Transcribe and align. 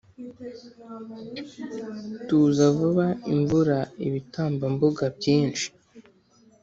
Tuzavuba 2.27 3.05
imvura 3.33 3.77
Ibitambambuga 4.07 5.03
byinshi 5.17 5.67